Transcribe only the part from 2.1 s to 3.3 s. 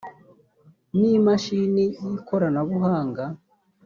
ikoranabuhanga